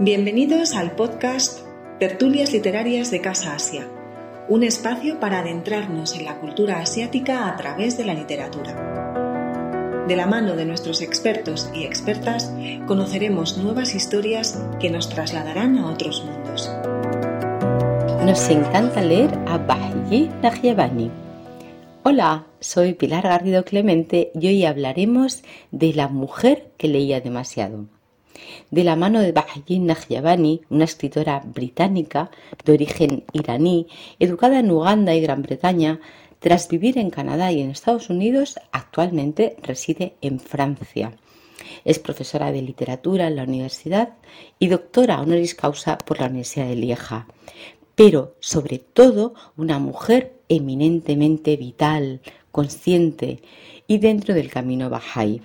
[0.00, 1.66] Bienvenidos al podcast
[1.98, 3.88] Tertulias Literarias de Casa Asia,
[4.48, 10.04] un espacio para adentrarnos en la cultura asiática a través de la literatura.
[10.06, 12.54] De la mano de nuestros expertos y expertas,
[12.86, 16.70] conoceremos nuevas historias que nos trasladarán a otros mundos.
[18.24, 21.10] Nos encanta leer a Bahyi Nahyabani.
[22.04, 25.42] Hola, soy Pilar Garrido Clemente y hoy hablaremos
[25.72, 27.97] de la mujer que leía demasiado
[28.70, 32.30] de la mano de Bahayin Nahyabani, una escritora británica
[32.64, 33.86] de origen iraní,
[34.18, 36.00] educada en Uganda y Gran Bretaña,
[36.38, 41.12] tras vivir en Canadá y en Estados Unidos, actualmente reside en Francia.
[41.84, 44.14] Es profesora de literatura en la universidad
[44.58, 47.26] y doctora honoris causa por la Universidad de Lieja,
[47.94, 52.20] pero sobre todo una mujer eminentemente vital,
[52.52, 53.42] consciente
[53.86, 55.42] y dentro del camino Bahá'í.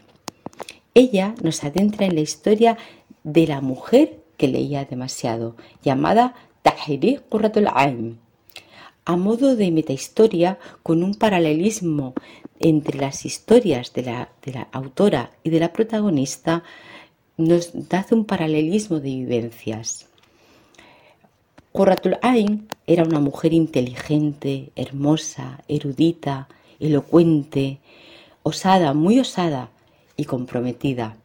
[0.94, 2.78] Ella nos adentra en la historia
[3.24, 8.20] de la mujer que leía demasiado, llamada Tahiri Qurratul Ain.
[9.06, 12.14] A modo de metahistoria, con un paralelismo
[12.60, 16.64] entre las historias de la, de la autora y de la protagonista,
[17.38, 20.08] nos hace un paralelismo de vivencias.
[21.72, 26.48] Qurratul Ain era una mujer inteligente, hermosa, erudita,
[26.80, 27.80] elocuente,
[28.44, 29.72] osada, muy osada,
[30.16, 31.18] y comprometida.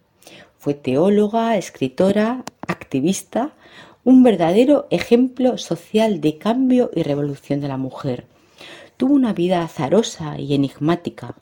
[0.58, 3.52] Fue teóloga, escritora, activista,
[4.04, 8.26] un verdadero ejemplo social de cambio y revolución de la mujer.
[8.96, 11.36] Tuvo una vida azarosa y enigmática.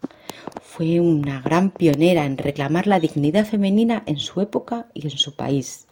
[0.61, 5.35] Fue una gran pionera en reclamar la dignidad femenina en su época y en su
[5.35, 5.87] país.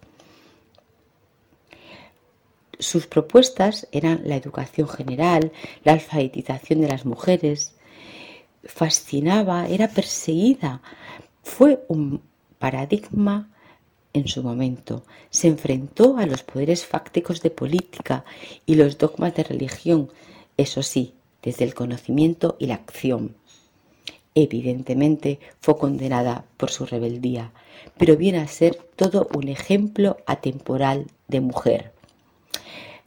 [2.78, 5.53] Sus propuestas eran la educación general,
[5.84, 7.75] la alfabetización de las mujeres.
[8.64, 10.83] Fascinaba, era perseguida
[11.44, 12.22] fue un
[12.64, 13.50] paradigma
[14.14, 15.04] en su momento.
[15.28, 18.24] Se enfrentó a los poderes fácticos de política
[18.64, 20.08] y los dogmas de religión,
[20.56, 23.36] eso sí, desde el conocimiento y la acción.
[24.34, 27.53] Evidentemente fue condenada por su rebeldía,
[27.98, 31.92] pero viene a ser todo un ejemplo atemporal de mujer.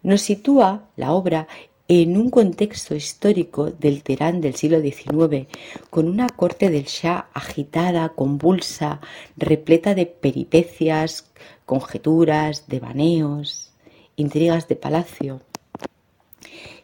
[0.03, 1.47] Nos sitúa la obra
[1.89, 5.47] en un contexto histórico del Teherán del siglo XIX,
[5.89, 8.99] con una corte del Shah agitada, convulsa,
[9.37, 11.31] repleta de peripecias,
[11.65, 13.71] conjeturas, devaneos,
[14.17, 15.41] intrigas de palacio.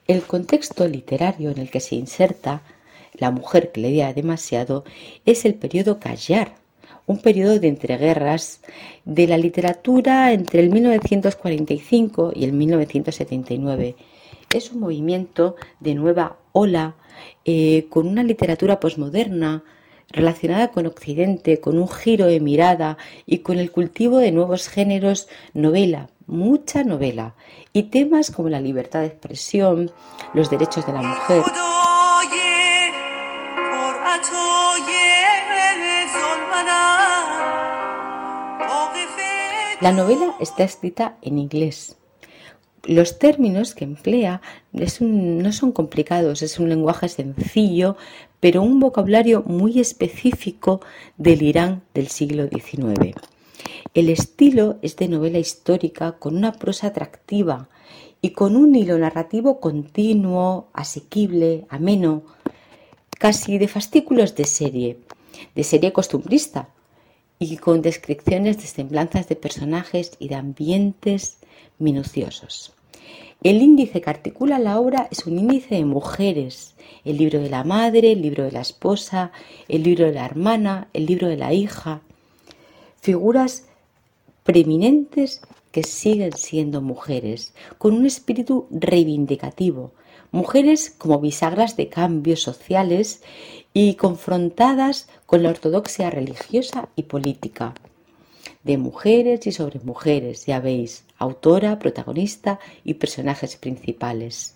[0.08, 2.62] El contexto literario en el que se inserta
[3.14, 4.86] la mujer que leía demasiado
[5.26, 6.56] es el periodo Qajar,
[7.06, 8.62] un periodo de entreguerras
[9.04, 13.96] de la literatura entre el 1945 y el 1979
[14.58, 16.96] es un movimiento de nueva ola
[17.46, 19.64] eh, con una literatura posmoderna
[20.10, 25.28] relacionada con Occidente, con un giro de mirada y con el cultivo de nuevos géneros,
[25.54, 27.36] novela, mucha novela,
[27.74, 29.92] y temas como la libertad de expresión,
[30.34, 31.44] los derechos de la mujer.
[39.82, 41.98] La novela está escrita en inglés,
[42.84, 47.96] los términos que emplea no son complicados, es un lenguaje sencillo,
[48.40, 50.82] pero un vocabulario muy específico
[51.18, 53.16] del Irán del siglo XIX.
[53.94, 57.70] El estilo es de novela histórica con una prosa atractiva
[58.22, 62.24] y con un hilo narrativo continuo, asequible, ameno,
[63.18, 64.98] casi de fascículos de serie,
[65.56, 66.70] de serie costumbrista,
[67.52, 71.38] y con descripciones de semblanzas de personajes y de ambientes
[71.78, 72.74] minuciosos.
[73.44, 77.66] El índice que articula la obra es un índice de mujeres, el libro de la
[77.66, 79.32] madre, el libro de la esposa,
[79.68, 82.02] el libro de la hermana, el libro de la hija,
[83.02, 83.68] figuras
[84.44, 89.94] preeminentes que siguen siendo mujeres, con un espíritu reivindicativo,
[90.32, 93.24] mujeres como bisagras de cambios sociales
[93.74, 97.74] y confrontadas con la ortodoxia religiosa y política
[98.64, 104.56] de mujeres y sobre mujeres, ya veis, autora, protagonista y personajes principales.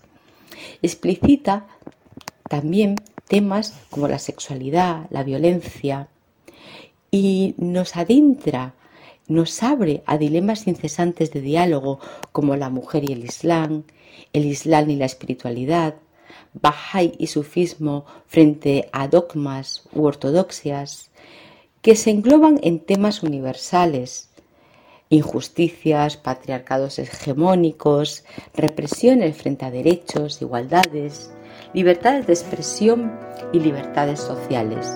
[0.82, 1.68] Explicita
[2.50, 2.96] también
[3.28, 6.08] temas como la sexualidad, la violencia
[7.12, 8.74] y nos adentra,
[9.28, 12.00] nos abre a dilemas incesantes de diálogo
[12.32, 13.84] como la mujer y el Islam,
[14.34, 15.96] el Islam y la espiritualidad,
[16.54, 21.12] Bahá'í y sufismo frente a dogmas u ortodoxias,
[21.82, 24.30] que se engloban en temas universales,
[25.10, 31.32] injusticias, patriarcados hegemónicos, represiones frente a derechos, igualdades,
[31.74, 33.18] libertades de expresión
[33.54, 34.88] y libertades sociales.